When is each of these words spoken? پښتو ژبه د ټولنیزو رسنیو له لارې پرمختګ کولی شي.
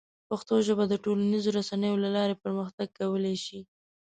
پښتو 0.29 0.55
ژبه 0.67 0.83
د 0.87 0.93
ټولنیزو 1.03 1.49
رسنیو 1.59 2.01
له 2.03 2.09
لارې 2.15 2.35
پرمختګ 2.43 2.87
کولی 2.99 3.35
شي. 3.45 3.59